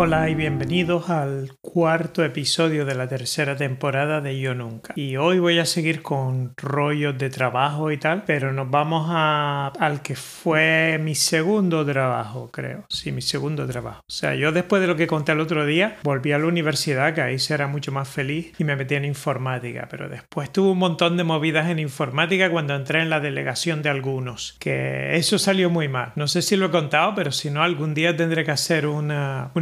[0.00, 4.94] Hola y bienvenidos al cuarto episodio de la tercera temporada de Yo Nunca.
[4.96, 9.68] Y hoy voy a seguir con rollos de trabajo y tal, pero nos vamos a,
[9.78, 12.84] al que fue mi segundo trabajo, creo.
[12.88, 14.00] Sí, mi segundo trabajo.
[14.00, 17.14] O sea, yo después de lo que conté el otro día, volví a la universidad,
[17.14, 19.86] que ahí será mucho más feliz, y me metí en informática.
[19.88, 23.90] Pero después tuve un montón de movidas en informática cuando entré en la delegación de
[23.90, 26.10] algunos, que eso salió muy mal.
[26.16, 29.12] No sé si lo he contado, pero si no, algún día tendré que hacer un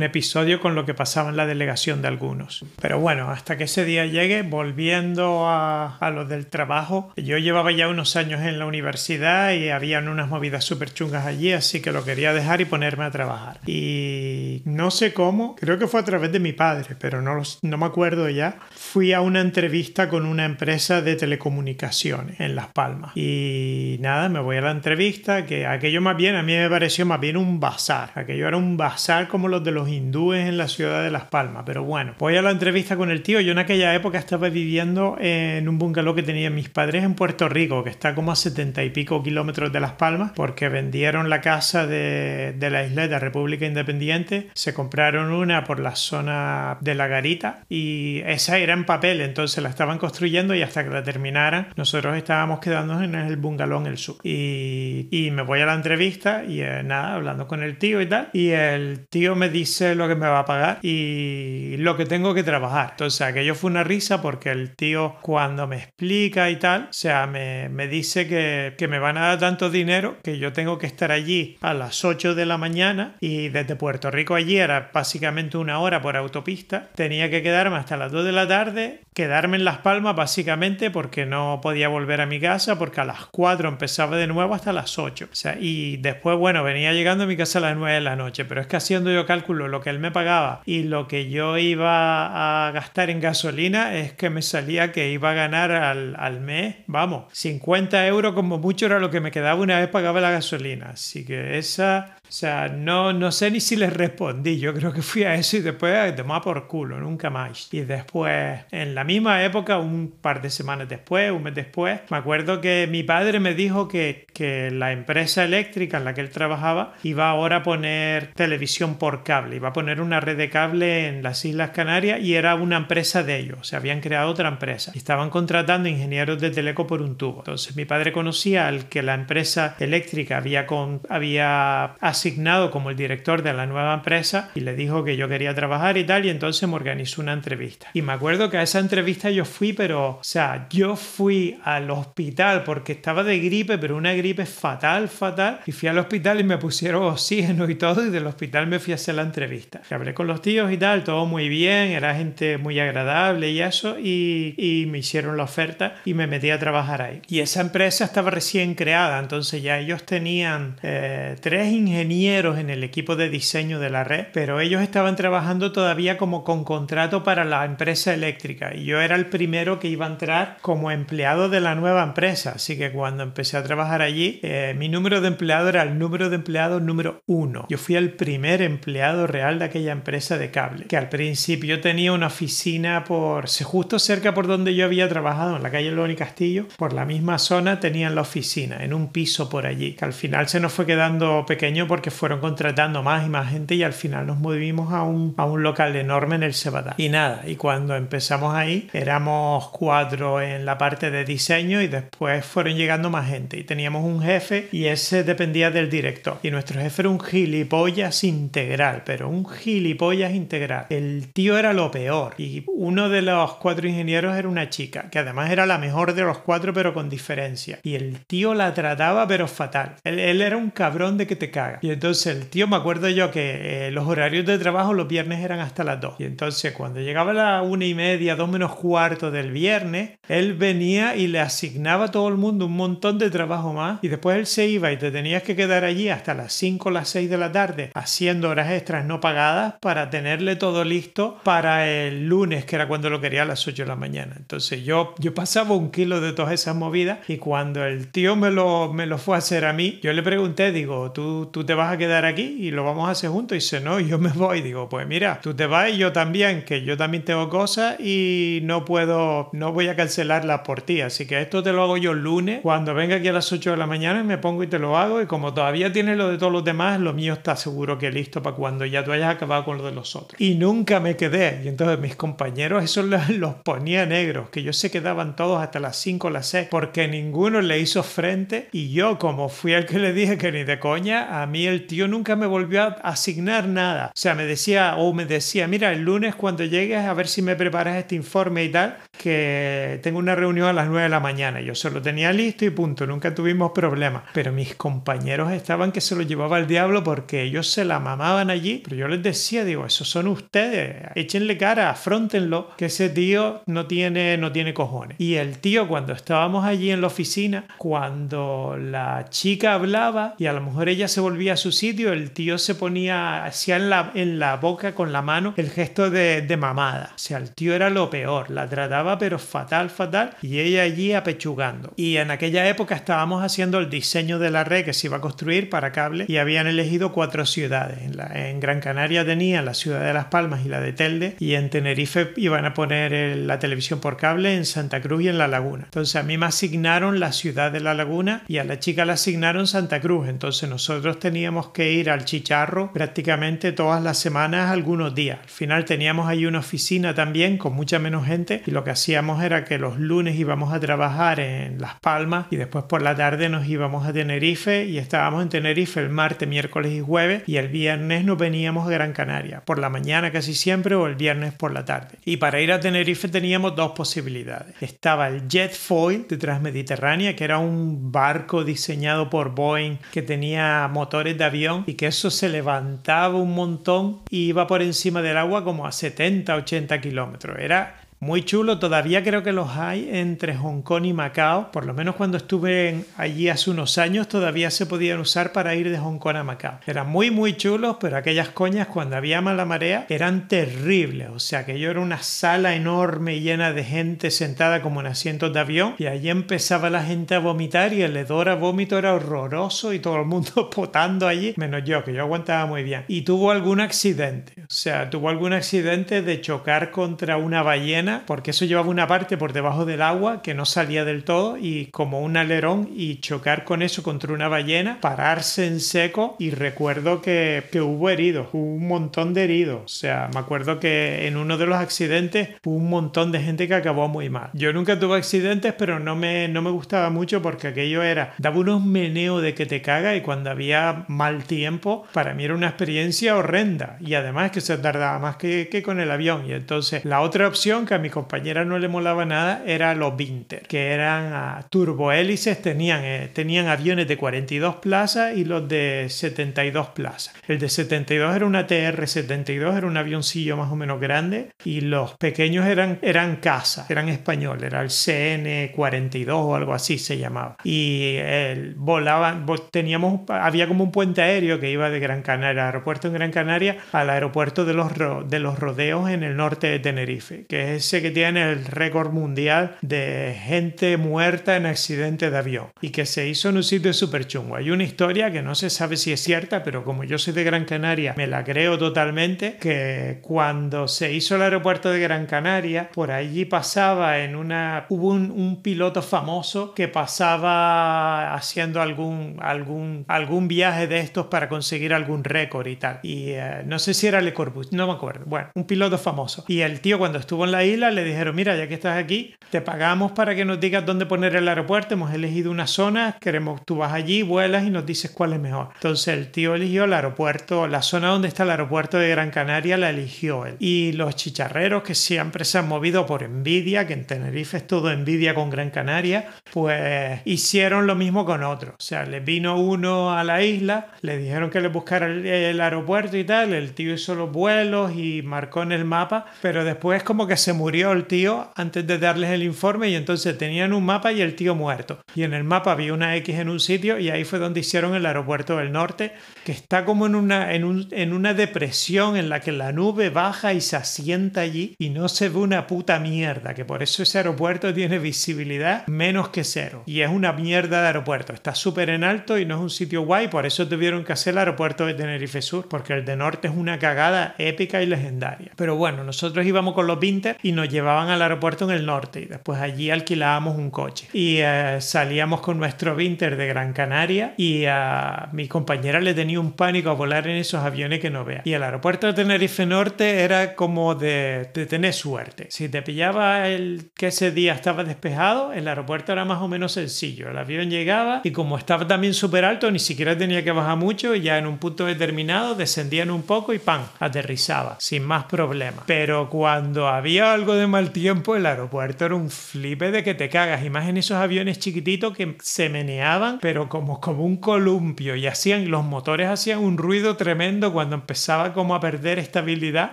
[0.02, 2.64] episodio con lo que pasaba en la delegación de algunos.
[2.80, 7.72] Pero bueno, hasta que ese día llegue, volviendo a, a lo del trabajo, yo llevaba
[7.72, 11.92] ya unos años en la universidad y habían unas movidas súper chungas allí, así que
[11.92, 13.60] lo quería dejar y ponerme a trabajar.
[13.66, 17.78] Y no sé cómo, creo que fue a través de mi padre, pero no, no
[17.78, 18.58] me acuerdo ya.
[18.70, 23.16] Fui a una entrevista con una empresa de telecomunicaciones en Las Palmas.
[23.16, 27.06] Y nada, me voy a la entrevista, que aquello más bien, a mí me pareció
[27.06, 28.12] más bien un bazar.
[28.14, 31.64] Aquello era un bazar como los de los hindúes en la ciudad de Las Palmas.
[31.66, 33.40] Pero bueno, voy a la entrevista con el tío.
[33.40, 37.48] Yo en aquella época estaba viviendo en un bungalow que tenían mis padres en Puerto
[37.48, 41.40] Rico, que está como a setenta y pico kilómetros de Las Palmas, porque vendieron la
[41.40, 47.06] casa de, de la isleta República Independiente, se compraron una por la zona de la
[47.06, 51.68] Garita y esa era en papel, entonces la estaban construyendo y hasta que la terminaran,
[51.76, 54.16] nosotros estábamos quedándonos en el bungalow en el sur.
[54.22, 58.06] Y, y me voy a la entrevista y eh, nada, hablando con el tío y
[58.06, 62.06] tal, y el tío me dice lo que me va a pagar y lo que
[62.06, 62.90] tengo que trabajar.
[62.92, 67.26] Entonces aquello fue una risa porque el tío cuando me explica y tal, o sea,
[67.26, 70.86] me, me dice que, que, me van a dar tanto dinero que yo tengo que
[70.86, 75.58] estar allí a las 8 de la mañana y desde Puerto Rico allí era básicamente
[75.58, 76.88] una hora por autopista.
[76.94, 81.26] Tenía que quedarme hasta las 2 de la tarde, quedarme en Las Palmas básicamente porque
[81.26, 84.98] no podía volver a mi casa porque a las 4 empezaba de nuevo hasta las
[84.98, 85.28] 8.
[85.30, 88.16] O sea, y después, bueno, venía llegando a mi casa a las 9 de la
[88.16, 91.28] noche, pero es que haciendo yo cálculo lo que él me pagaba y lo que
[91.30, 96.16] yo iba a gastar en gasolina es que me salía que iba a ganar al,
[96.18, 100.20] al mes, vamos, 50 euros como mucho era lo que me quedaba una vez pagaba
[100.20, 100.90] la gasolina.
[100.90, 104.58] Así que esa o sea, no, no sé ni si les respondí.
[104.58, 107.68] Yo creo que fui a eso y después tomar por culo, nunca más.
[107.72, 112.16] Y después, en la misma época, un par de semanas después, un mes después, me
[112.16, 116.30] acuerdo que mi padre me dijo que, que la empresa eléctrica en la que él
[116.30, 121.08] trabajaba iba ahora a poner televisión por cable, iba a poner una red de cable
[121.08, 123.58] en las Islas Canarias y era una empresa de ellos.
[123.60, 127.38] O sea, habían creado otra empresa y estaban contratando ingenieros de teleco por un tubo.
[127.40, 132.96] Entonces mi padre conocía al que la empresa eléctrica había, con, había asignado como el
[132.96, 136.30] director de la nueva empresa y le dijo que yo quería trabajar y tal y
[136.30, 137.88] entonces me organizó una entrevista.
[137.92, 141.90] Y me acuerdo que a esa entrevista yo fui, pero, o sea, yo fui al
[141.90, 146.44] hospital porque estaba de gripe, pero una gripe fatal, fatal, y fui al hospital y
[146.44, 149.82] me pusieron oxígeno y todo y del hospital me fui a hacer la entrevista.
[149.90, 153.60] Y hablé con los tíos y tal, todo muy bien, era gente muy agradable y
[153.60, 157.22] eso, y, y me hicieron la oferta y me metí a trabajar ahí.
[157.28, 162.84] Y esa empresa estaba recién creada, entonces ya ellos tenían eh, tres ingenieros en el
[162.84, 167.44] equipo de diseño de la red, pero ellos estaban trabajando todavía como con contrato para
[167.44, 168.74] la empresa eléctrica.
[168.74, 172.52] Y yo era el primero que iba a entrar como empleado de la nueva empresa,
[172.54, 176.30] así que cuando empecé a trabajar allí, eh, mi número de empleado era el número
[176.30, 177.66] de empleados número uno.
[177.68, 182.12] Yo fui el primer empleado real de aquella empresa de cable, que al principio tenía
[182.12, 186.66] una oficina por justo cerca por donde yo había trabajado, en la calle Loni Castillo,
[186.76, 190.48] por la misma zona tenían la oficina, en un piso por allí, que al final
[190.48, 194.26] se nos fue quedando pequeño porque fueron contratando más y más gente y al final
[194.26, 196.94] nos movimos a un, a un local enorme en el Sebadá.
[196.98, 202.44] Y nada, y cuando empezamos ahí éramos cuatro en la parte de diseño y después
[202.44, 206.38] fueron llegando más gente y teníamos un jefe y ese dependía del director.
[206.42, 210.84] Y nuestro jefe era un gilipollas integral, pero un gilipollas integral.
[210.90, 215.20] El tío era lo peor y uno de los cuatro ingenieros era una chica, que
[215.20, 217.78] además era la mejor de los cuatro pero con diferencia.
[217.82, 219.94] Y el tío la trataba pero fatal.
[220.04, 221.78] Él, él era un cabrón de que te caga.
[221.86, 225.44] Y entonces el tío, me acuerdo yo que eh, los horarios de trabajo los viernes
[225.44, 226.16] eran hasta las 2.
[226.18, 231.14] Y entonces cuando llegaba la una y media, dos menos cuarto del viernes, él venía
[231.14, 234.00] y le asignaba a todo el mundo un montón de trabajo más.
[234.02, 236.90] Y después él se iba y te tenías que quedar allí hasta las 5 o
[236.90, 241.88] las 6 de la tarde haciendo horas extras no pagadas para tenerle todo listo para
[241.88, 244.34] el lunes, que era cuando lo quería a las 8 de la mañana.
[244.36, 248.50] Entonces yo, yo pasaba un kilo de todas esas movidas y cuando el tío me
[248.50, 251.75] lo, me lo fue a hacer a mí, yo le pregunté, digo, ¿tú, tú te
[251.76, 253.54] vas a quedar aquí y lo vamos a hacer juntos.
[253.56, 254.62] Y dice, no, yo me voy.
[254.62, 258.60] Digo, pues mira, tú te vas y yo también, que yo también tengo cosas y
[258.64, 261.00] no puedo, no voy a cancelarlas por ti.
[261.00, 263.70] Así que esto te lo hago yo el lunes, cuando venga aquí a las 8
[263.72, 265.22] de la mañana me pongo y te lo hago.
[265.22, 268.42] Y como todavía tienes lo de todos los demás, lo mío está seguro que listo
[268.42, 270.40] para cuando ya tú hayas acabado con lo de los otros.
[270.40, 271.60] Y nunca me quedé.
[271.64, 275.96] Y entonces mis compañeros eso los ponía negros, que ellos se quedaban todos hasta las
[275.96, 279.98] 5 o las 6 porque ninguno le hizo frente y yo como fui el que
[279.98, 283.68] le dije que ni de coña, a mí el tío nunca me volvió a asignar
[283.68, 284.08] nada.
[284.08, 287.42] O sea, me decía o me decía, mira, el lunes cuando llegues a ver si
[287.42, 291.20] me preparas este informe y tal, que tengo una reunión a las 9 de la
[291.20, 291.60] mañana.
[291.60, 294.22] Yo se lo tenía listo y punto, nunca tuvimos problemas.
[294.32, 298.50] Pero mis compañeros estaban que se lo llevaba el diablo porque ellos se la mamaban
[298.50, 298.82] allí.
[298.84, 303.86] Pero yo les decía, digo, esos son ustedes, échenle cara, afrontenlo, que ese tío no
[303.86, 305.20] tiene, no tiene cojones.
[305.20, 310.52] Y el tío cuando estábamos allí en la oficina, cuando la chica hablaba y a
[310.52, 314.10] lo mejor ella se volvía a su sitio, el tío se ponía, hacía en la,
[314.14, 317.12] en la boca con la mano el gesto de, de mamada.
[317.14, 321.12] O sea, el tío era lo peor, la trataba pero fatal, fatal, y ella allí
[321.12, 321.92] apechugando.
[321.96, 325.20] Y en aquella época estábamos haciendo el diseño de la red que se iba a
[325.20, 327.98] construir para cable y habían elegido cuatro ciudades.
[328.02, 331.70] En, Gran Canaria tenían la ciudad de Las Palmas y la de Telde, y en
[331.70, 335.84] Tenerife iban a poner la televisión por cable en Santa Cruz y en La Laguna.
[335.84, 339.12] Entonces a mí me asignaron la ciudad de La Laguna y a la chica le
[339.12, 340.28] asignaron Santa Cruz.
[340.28, 345.38] Entonces nosotros teníamos que ir al chicharro prácticamente todas las semanas, algunos días.
[345.42, 349.42] Al final teníamos ahí una oficina también con mucha menos gente y lo que hacíamos
[349.42, 353.50] era que los lunes íbamos a trabajar en Las Palmas y después por la tarde
[353.50, 357.68] nos íbamos a Tenerife y estábamos en Tenerife el martes, miércoles y jueves y el
[357.68, 361.72] viernes nos veníamos a Gran Canaria, por la mañana casi siempre o el viernes por
[361.72, 362.16] la tarde.
[362.24, 364.74] Y para ir a Tenerife teníamos dos posibilidades.
[364.80, 370.88] Estaba el Jet Foil de Transmediterránea, que era un barco diseñado por Boeing que tenía
[370.90, 375.36] motores de avión y que eso se levantaba un montón y iba por encima del
[375.36, 377.58] agua como a 70, 80 kilómetros.
[377.58, 381.92] Era muy chulo, todavía creo que los hay entre Hong Kong y Macao, por lo
[381.92, 386.18] menos cuando estuve allí hace unos años todavía se podían usar para ir de Hong
[386.18, 386.80] Kong a Macao.
[386.86, 391.66] Eran muy muy chulos, pero aquellas coñas cuando había mala marea eran terribles, o sea
[391.66, 395.94] que yo era una sala enorme llena de gente sentada como en asientos de avión
[395.98, 399.98] y allí empezaba la gente a vomitar y el hedor a vómito era horroroso y
[399.98, 403.04] todo el mundo potando allí, menos yo, que yo aguantaba muy bien.
[403.08, 408.50] Y tuvo algún accidente, o sea, tuvo algún accidente de chocar contra una ballena porque
[408.50, 412.20] eso llevaba una parte por debajo del agua que no salía del todo y como
[412.20, 417.62] un alerón y chocar con eso contra una ballena, pararse en seco y recuerdo que,
[417.70, 419.82] que hubo heridos, hubo un montón de heridos.
[419.84, 423.68] O sea, me acuerdo que en uno de los accidentes hubo un montón de gente
[423.68, 424.50] que acabó muy mal.
[424.52, 428.58] Yo nunca tuve accidentes, pero no me, no me gustaba mucho porque aquello era, daba
[428.58, 432.68] unos meneos de que te caga y cuando había mal tiempo, para mí era una
[432.68, 433.96] experiencia horrenda.
[434.00, 436.46] Y además que se tardaba más que, que con el avión.
[436.48, 440.16] Y entonces la otra opción que a mi compañera no le molaba nada era los
[440.16, 446.06] Vinter, que eran uh, turbohélices, tenían, eh, tenían aviones de 42 plazas y los de
[446.08, 447.34] 72 plazas.
[447.46, 452.14] El de 72 era una TR-72, era un avioncillo más o menos grande y los
[452.14, 457.58] pequeños eran, eran casa, eran español, era el CN-42 o algo así se llamaba.
[457.62, 463.08] Y el, volaban, teníamos, había como un puente aéreo que iba de Gran Canaria, aeropuerto
[463.08, 464.92] en Gran Canaria, al aeropuerto de los,
[465.28, 469.76] de los rodeos en el norte de Tenerife, que es que tiene el récord mundial
[469.80, 474.26] de gente muerta en accidente de avión y que se hizo en un sitio súper
[474.26, 474.56] chungo.
[474.56, 477.44] Hay una historia que no se sabe si es cierta, pero como yo soy de
[477.44, 482.90] Gran Canaria, me la creo totalmente, que cuando se hizo el aeropuerto de Gran Canaria,
[482.92, 484.86] por allí pasaba en una...
[484.88, 491.94] Hubo un, piloto famoso que pasaba haciendo algún, algún, algún viaje de estos para conseguir
[491.94, 493.00] algún récord y tal.
[493.02, 495.24] Y eh, no sé si era Le Corbusier, no me acuerdo.
[495.26, 496.44] Bueno, un piloto famoso.
[496.46, 499.34] Y el tío cuando estuvo en la isla le dijeron, mira, ya que estás aquí,
[499.50, 503.64] te pagamos para que nos digas dónde poner el aeropuerto, hemos elegido una zona, queremos,
[503.64, 505.70] tú vas allí, vuelas y nos dices cuál es mejor.
[505.74, 509.76] Entonces el tío eligió el aeropuerto, la zona donde está el aeropuerto de Gran Canaria
[509.76, 510.56] la eligió él.
[510.60, 514.90] Y los chicharreros que siempre se han movido por envidia, que en Tenerife es todo
[514.90, 518.74] envidia con Gran Canaria, pues hicieron lo mismo con otros.
[518.78, 523.16] O sea, le vino uno a la isla, le dijeron que le buscara el, aeropuerto
[523.16, 527.36] y tal, el tío hizo vuelos y marcó en el mapa, pero después como que
[527.36, 531.20] se murió el tío antes de darles el informe y entonces tenían un mapa y
[531.20, 532.00] el tío muerto.
[532.14, 534.94] Y en el mapa había una X en un sitio y ahí fue donde hicieron
[534.94, 536.12] el aeropuerto del norte,
[536.44, 540.52] que está como en una, en, en una depresión en la que la nube baja
[540.52, 544.18] y se asienta allí y no se ve una puta mierda, que por eso ese
[544.18, 546.82] aeropuerto tiene visibilidad menos que cero.
[546.86, 550.02] Y es una mierda de aeropuerto, está súper en alto y no es un sitio
[550.02, 553.48] guay, por eso tuvieron que hacer el aeropuerto de Tenerife Sur, porque el de norte
[553.48, 555.52] es una cagada épica y legendaria.
[555.56, 559.20] Pero bueno, nosotros íbamos con los Vinter y nos llevaban al aeropuerto en el norte
[559.20, 561.08] y después allí alquilábamos un coche.
[561.12, 566.40] Y eh, salíamos con nuestro Vinter de Gran Canaria y a mi compañera le tenía
[566.40, 568.42] un pánico a volar en esos aviones que no vea.
[568.44, 572.46] Y el aeropuerto de Tenerife Norte era como de, de tener suerte.
[572.50, 576.72] Si te pillaba el que ese día estaba despejado, el aeropuerto era más o menos
[576.72, 577.30] sencillo.
[577.30, 581.14] El avión llegaba y como estaba también súper alto, ni siquiera tenía que bajar mucho
[581.14, 583.82] y ya en un punto determinado descendían un poco y ¡pam!
[584.06, 585.84] Aterrizaba sin más problemas.
[585.86, 590.28] Pero cuando había algo de mal tiempo, el aeropuerto era un flipe de que te
[590.28, 590.64] cagas.
[590.64, 595.26] Y más en esos aviones chiquititos que se meneaban, pero como, como un columpio y
[595.26, 599.92] hacían, los motores hacían un ruido tremendo cuando empezaba como a perder estabilidad.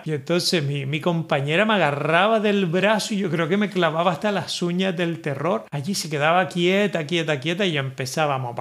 [0.04, 4.12] Y entonces mi, mi compañera me agarraba del brazo y yo creo que me clavaba
[4.12, 5.66] hasta las uñas del terror.
[5.70, 8.54] Allí se quedaba quieta, quieta, quieta y empezábamos.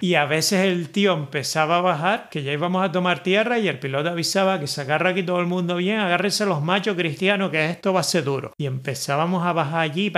[0.00, 3.68] Y a veces el tío empezaba a bajar, que ya íbamos a tomar tierra y
[3.68, 7.50] el piloto avisaba que se agarra aquí todo el mundo bien, agárrese los machos cristianos
[7.50, 8.52] que esto va a ser duro.
[8.58, 10.12] Y empezábamos a bajar allí,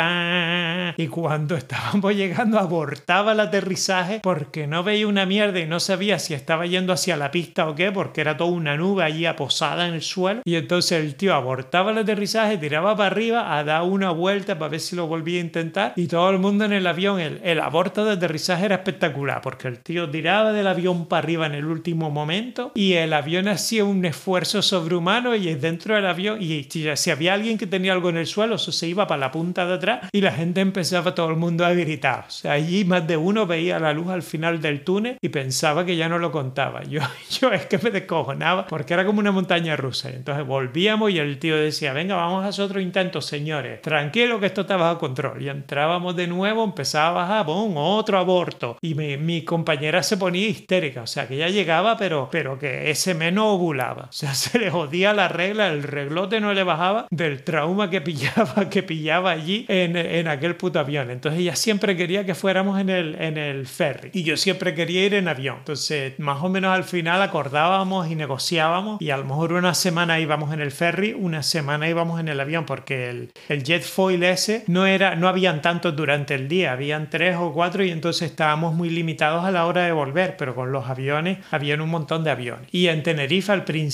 [0.97, 6.19] y cuando estábamos llegando abortaba el aterrizaje porque no veía una mierda y no sabía
[6.19, 9.89] si estaba yendo hacia la pista o qué, porque era toda una nube allí aposada
[9.89, 10.43] en el suelo.
[10.45, 14.71] Y entonces el tío abortaba el aterrizaje, tiraba para arriba a dar una vuelta para
[14.71, 17.61] ver si lo volvía a intentar y todo el mundo en el avión, el, el
[17.61, 21.67] aborto de aterrizaje era espectacular porque el tío tiraba del avión para arriba en el
[21.67, 27.11] último momento y el avión hacía un esfuerzo sobrehumano y dentro del avión y si,
[27.11, 29.75] había alguien que tenía algo en el suelo, eso se iba para la punta de
[29.75, 32.25] atrás y la gente empezaba todo el mundo a gritar.
[32.29, 35.85] O sea, allí más de uno veía la luz al final del túnel y pensaba
[35.85, 36.83] que ya no lo contaba.
[36.85, 37.01] Yo,
[37.41, 40.11] yo es que me descojonaba porque era como una montaña rusa.
[40.11, 43.83] Entonces volvíamos y el tío decía, venga, vamos a hacer otro intento, señores.
[43.83, 45.43] Tranquilo que esto está bajo control.
[45.43, 47.75] Y entrábamos de nuevo, empezaba a bajar, ¡pum!
[47.77, 48.77] Otro aborto.
[48.81, 51.03] Y mi, mi compañera se ponía histérica.
[51.03, 53.98] O sea, que ya llegaba, pero, pero que ese menos ovulaba.
[54.05, 58.01] O sea, se le jodía la regla, el reglote no le bajaba del trauma que
[58.01, 61.11] pillaba, que pillaba allí en, en aquel puto avión.
[61.11, 64.11] Entonces ella siempre quería que fuéramos en el, en el ferry.
[64.13, 65.57] Y yo siempre quería ir en avión.
[65.59, 69.01] Entonces, más o menos al final acordábamos y negociábamos.
[69.01, 72.41] Y a lo mejor una semana íbamos en el ferry, una semana íbamos en el
[72.41, 76.73] avión, porque el, el jet foil ese no era, no habían tantos durante el día,
[76.73, 80.55] habían tres o cuatro y entonces estábamos muy limitados a la hora de volver, pero
[80.55, 82.69] con los aviones habían un montón de aviones.
[82.73, 83.88] Y en Tenerife al principio,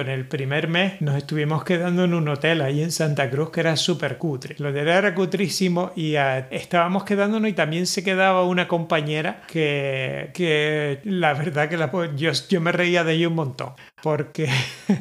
[0.00, 3.60] en el primer mes, nos estuvimos quedando en un hotel ahí en Santa Cruz que
[3.60, 4.56] era súper cutre.
[4.58, 10.30] Lo de era cutrísimo y uh, estábamos quedándonos y también se quedaba una compañera que,
[10.34, 13.74] que la verdad que la, yo, yo me reía de ella un montón
[14.04, 14.50] porque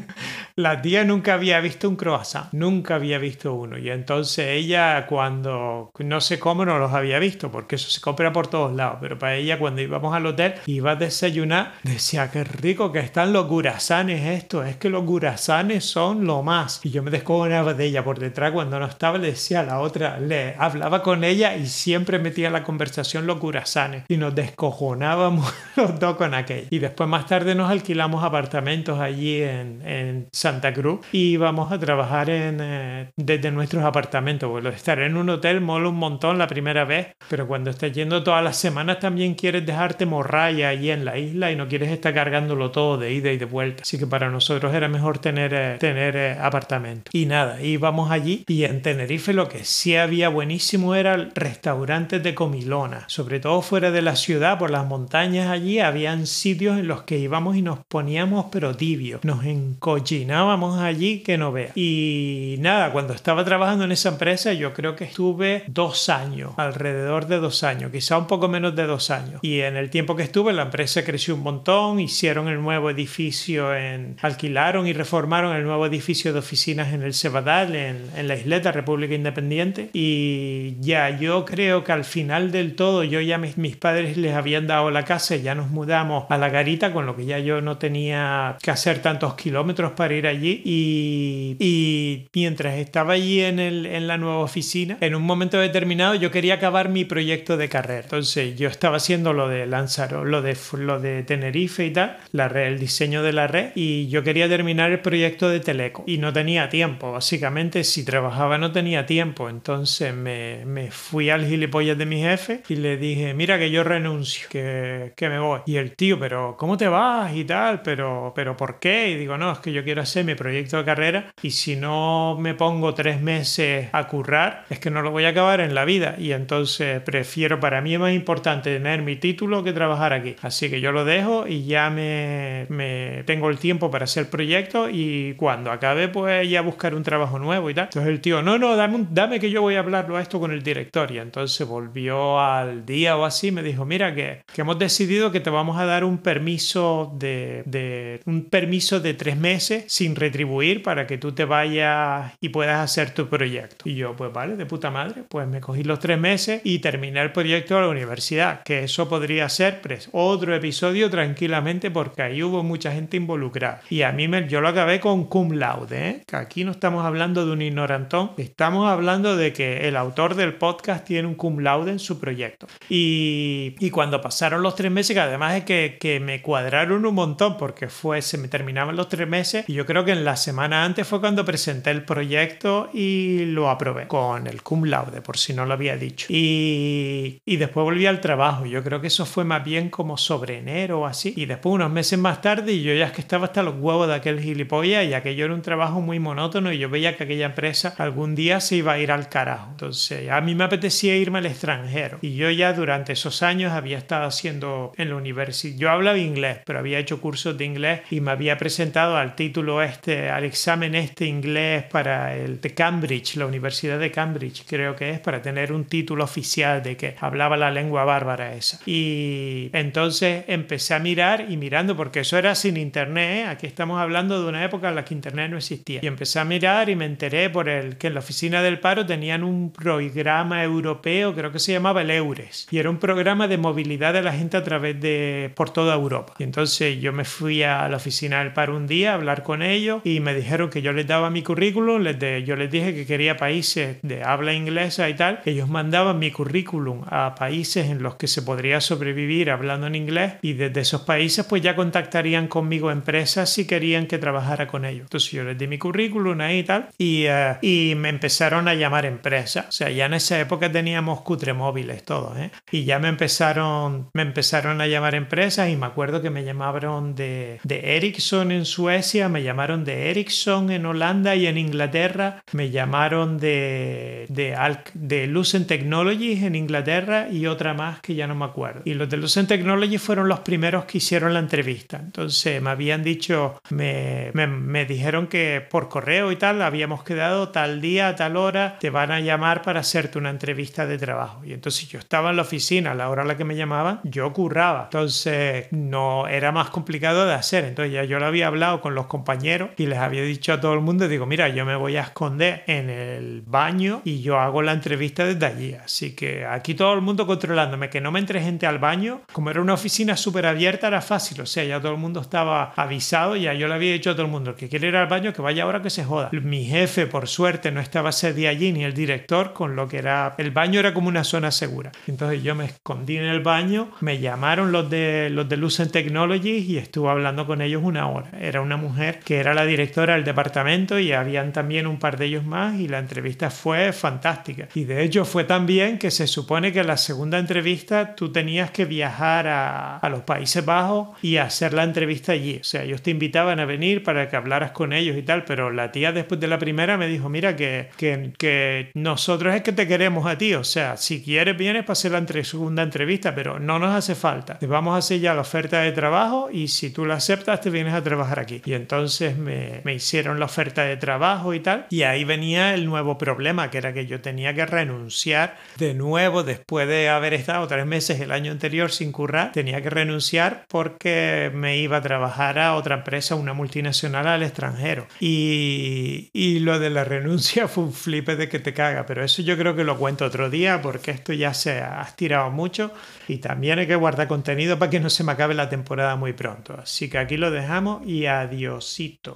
[0.56, 3.78] la tía nunca había visto un croissant, nunca había visto uno.
[3.78, 8.32] Y entonces ella cuando, no sé cómo no los había visto, porque eso se compra
[8.32, 12.46] por todos lados, pero para ella cuando íbamos al hotel, iba a desayunar, decía, qué
[12.46, 16.80] rico que están los gurasanes esto, es que los gurasanes son lo más.
[16.86, 19.82] Y yo me descojonaba de ella por detrás cuando no estaba, le decía a la
[19.82, 24.06] otra, le hablaba con ella y siempre metía en la conversación los gurasanes.
[24.08, 26.68] Y nos descojonábamos los dos con aquello.
[26.70, 31.80] Y después más tarde nos alquilamos apartamentos allí en, en Santa Cruz y íbamos a
[31.80, 34.50] trabajar en, eh, desde nuestros apartamentos.
[34.50, 38.24] Bueno, estar en un hotel mola un montón la primera vez, pero cuando estás yendo
[38.24, 42.14] todas las semanas también quieres dejarte morralla allí en la isla y no quieres estar
[42.14, 43.84] cargándolo todo de ida y de vuelta.
[43.84, 47.12] Así que para nosotros era mejor tener, eh, tener eh, apartamento.
[47.14, 52.36] Y nada, íbamos allí y en Tenerife lo que sí había buenísimo era restaurantes de
[52.36, 57.04] comilona, sobre todo fuera de la ciudad, por las montañas allí, habían sitios en los
[57.04, 61.72] que íbamos y nos poníamos pero tibio, nos encochinábamos allí que no vea.
[61.74, 67.28] Y nada, cuando estaba trabajando en esa empresa yo creo que estuve dos años, alrededor
[67.28, 69.40] de dos años, quizá un poco menos de dos años.
[69.42, 73.74] Y en el tiempo que estuve la empresa creció un montón, hicieron el nuevo edificio
[73.74, 74.18] en...
[74.22, 78.74] alquilaron y reformaron el nuevo edificio de oficinas en el Cebadal, en, en la isleta
[78.74, 79.92] República Independiente.
[79.94, 84.36] Y ya yo creo que al final del todo yo ya mis, mis padres les
[84.36, 87.40] habían dado la casa y ya nos mudamos a la garita, con lo que ya
[87.40, 93.42] yo no tenía que hacer tantos kilómetros para ir allí y, y mientras estaba allí
[93.42, 97.58] en, el, en la nueva oficina, en un momento determinado yo quería acabar mi proyecto
[97.58, 98.02] de carrera.
[98.04, 102.50] Entonces yo estaba haciendo lo de Lanzarote, lo de, lo de Tenerife y tal, la
[102.50, 106.18] red, el diseño de la red y yo quería terminar el proyecto de Teleco y
[106.18, 107.12] no tenía tiempo.
[107.12, 109.50] Básicamente si trabajaba no tenía tiempo.
[109.50, 113.84] Entonces me, me fui al gilipollas de mi jefe y le dije, mira que yo
[113.84, 115.62] renuncio, que, que me voy.
[115.66, 117.36] Y el tío, pero ¿cómo te vas?
[117.36, 119.10] Y tal, pero, pero ¿por qué?
[119.10, 122.38] Y digo, no, es que yo quiero hacer mi proyecto de carrera y si no
[122.40, 125.86] me pongo tres meses a currar, es que no lo voy a acabar en la
[125.86, 126.16] vida.
[126.18, 130.36] Y entonces prefiero, para mí es más importante tener mi título que trabajar aquí.
[130.42, 134.30] Así que yo lo dejo y ya me, me tengo el tiempo para hacer el
[134.30, 137.86] proyecto y cuando acabe pues ya buscar un trabajo nuevo y tal.
[137.86, 140.52] Entonces el tío, no, no, dame, dame que yo voy a hablarlo a esto con
[140.52, 141.12] el director.
[141.12, 145.40] Y entonces volvió al día o así, me dijo, mira que, que hemos decidido que
[145.40, 150.84] te vamos a dar un permiso de, de, un permiso de tres meses sin retribuir
[150.84, 153.88] para que tú te vayas y puedas hacer tu proyecto.
[153.88, 157.22] Y yo, pues vale, de puta madre, pues me cogí los tres meses y terminé
[157.22, 159.82] el proyecto de la universidad, que eso podría ser
[160.12, 163.82] otro episodio tranquilamente porque ahí hubo mucha gente involucrada.
[163.90, 166.24] Y a mí me, yo lo acabé con cum laude, ¿eh?
[166.26, 170.54] que aquí no estamos hablando de un ignorantón, estamos hablando de que el autor del
[170.54, 172.68] podcast tiene un cum laude en su proyecto.
[172.90, 177.16] Y, y cuando pasaron los tres meses, que además es que, que me cuadraron un
[177.16, 180.36] montón porque fue, se me terminaban los tres meses y yo creo que en la
[180.38, 185.38] semana antes fue cuando presenté el proyecto y lo aprobé con el cum laude, por
[185.38, 186.26] si no lo había dicho.
[186.30, 188.66] Y, y después volví al trabajo.
[188.66, 191.36] Yo creo que eso fue más bien como sobre enero o así.
[191.38, 194.16] Y después unos meses más tarde yo ya es que estaba hasta los huevos de
[194.16, 197.94] aquel gilipollas y aquello era un trabajo muy monótono y yo veía que aquella empresa
[198.00, 199.68] algún día se iba a ir al carajo.
[199.70, 202.18] Entonces a mí me apetecía irme al extranjero.
[202.24, 205.78] Y yo ya durante esos años había estado haciendo en la universidad.
[205.78, 209.84] Yo hablaba inglés, pero había hecho cursos de inglés y me había presentado al título
[209.84, 215.12] este, al examen este inglés para el de Cambridge, la Universidad de Cambridge, creo que
[215.12, 218.80] es, para tener un título oficial de que hablaba la lengua bárbara esa.
[218.86, 223.46] Y entonces empecé a mirar y mirando, porque eso era sin internet, ¿eh?
[223.46, 226.00] aquí estamos hablando de una época en la que internet no existía.
[226.02, 229.06] Y empecé a mirar y me enteré por el que en la oficina del paro
[229.06, 233.58] tenían un programa europeo, creo que se llamaba el EURES, y era un programa de
[233.58, 236.34] movilidad de la gente a través de por toda Europa.
[236.40, 240.02] Y entonces yo me fui a la oficina del paro un día hablar con ellos
[240.04, 243.06] y me dijeron que yo les daba mi currículum, les de, yo les dije que
[243.06, 248.16] quería países de habla inglesa y tal, ellos mandaban mi currículum a países en los
[248.16, 252.92] que se podría sobrevivir hablando en inglés y desde esos países pues ya contactarían conmigo
[252.92, 255.04] empresas si querían que trabajara con ellos.
[255.04, 258.74] Entonces yo les di mi currículum ahí y tal y, uh, y me empezaron a
[258.74, 259.66] llamar empresas.
[259.68, 262.52] O sea, ya en esa época teníamos cutre móviles todos, ¿eh?
[262.72, 267.16] Y ya me empezaron, me empezaron a llamar empresas y me acuerdo que me llamaron
[267.16, 272.70] de, de Ericsson en Suecia, me llamaron de Ericsson en Holanda y en Inglaterra, me
[272.70, 274.58] llamaron de, de,
[274.94, 278.82] de Lucent Technologies en Inglaterra y otra más que ya no me acuerdo.
[278.84, 281.96] Y los de Lucent Technologies fueron los primeros que hicieron la entrevista.
[281.96, 287.50] Entonces me habían dicho, me, me, me dijeron que por correo y tal habíamos quedado
[287.50, 291.46] tal día, tal hora, te van a llamar para hacerte una entrevista de trabajo.
[291.46, 294.02] Y entonces yo estaba en la oficina a la hora a la que me llamaban,
[294.04, 294.90] yo curraba.
[294.92, 297.64] Entonces no era más complicado de hacer.
[297.64, 300.74] Entonces ya yo lo había hablado con los compañeros y les había dicho a todo
[300.74, 304.62] el mundo, digo, mira, yo me voy a esconder en el baño y yo hago
[304.62, 305.74] la entrevista desde allí.
[305.74, 309.22] Así que aquí todo el mundo controlándome, que no me entre gente al baño.
[309.32, 311.42] Como era una oficina súper abierta, era fácil.
[311.42, 314.26] O sea, ya todo el mundo estaba avisado, ya yo le había dicho a todo
[314.26, 316.30] el mundo, el que quiere ir al baño, que vaya ahora que se joda.
[316.32, 319.98] Mi jefe, por suerte, no estaba ese día allí, ni el director, con lo que
[319.98, 320.36] era...
[320.38, 321.92] El baño era como una zona segura.
[322.08, 326.68] Entonces yo me escondí en el baño, me llamaron los de, los de Lucent Technologies
[326.68, 328.30] y estuve hablando con ellos una hora.
[328.40, 332.26] Era una mujer que era la directora del departamento y habían también un par de
[332.26, 334.68] ellos más y la entrevista fue fantástica.
[334.74, 338.72] Y de hecho fue tan bien que se supone que la segunda entrevista tú tenías
[338.72, 342.58] que viajar a, a los Países Bajos y hacer la entrevista allí.
[342.62, 345.72] O sea, ellos te invitaban a venir para que hablaras con ellos y tal, pero
[345.72, 349.72] la tía después de la primera me dijo, mira, que, que, que nosotros es que
[349.72, 350.54] te queremos a ti.
[350.54, 354.58] O sea, si quieres vienes para hacer la segunda entrevista, pero no nos hace falta.
[354.58, 357.70] Te vamos a hacer ya la oferta de trabajo y si tú la aceptas te
[357.70, 358.62] vienes a trabajar aquí.
[358.66, 361.88] Y entonces me, me hicieron la oferta de trabajo y tal.
[361.90, 366.44] Y ahí venía el nuevo problema, que era que yo tenía que renunciar de nuevo
[366.44, 369.52] después de haber estado tres meses el año anterior sin currar.
[369.54, 375.08] Tenía que renunciar porque me iba a trabajar a otra empresa, una multinacional al extranjero.
[375.20, 379.42] Y, y lo de la renuncia fue un flipe de que te caga, pero eso
[379.42, 382.92] yo creo que lo cuento otro día porque esto ya se ha estirado mucho
[383.28, 386.34] y también hay que guardar contenido para que no se me acabe la temporada muy
[386.34, 386.76] pronto.
[386.82, 389.36] Así que aquí dejamos y adiosito.